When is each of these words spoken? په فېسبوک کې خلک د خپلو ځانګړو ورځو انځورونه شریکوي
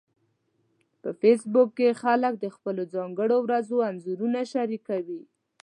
په 1.01 1.09
فېسبوک 1.19 1.69
کې 1.77 1.99
خلک 2.01 2.33
د 2.39 2.45
خپلو 2.55 2.83
ځانګړو 2.93 3.37
ورځو 3.41 3.77
انځورونه 3.89 4.39
شریکوي 4.53 5.21